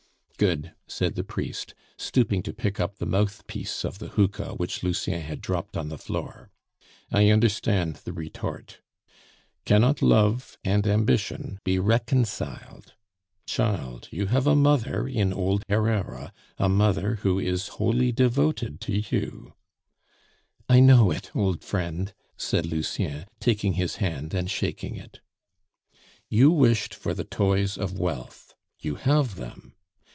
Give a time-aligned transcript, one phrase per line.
[0.37, 5.21] "Good!" said the priest, stooping to pick up the mouthpiece of the hookah which Lucien
[5.21, 6.49] had dropped on the floor.
[7.11, 8.81] "I understand the retort.
[9.65, 12.95] Cannot love and ambition be reconciled?
[13.45, 18.93] Child, you have a mother in old Herrera a mother who is wholly devoted to
[18.97, 19.53] you"
[20.67, 25.19] "I know it, old friend," said Lucien, taking his hand and shaking it.
[26.31, 29.75] "You wished for the toys of wealth; you have them.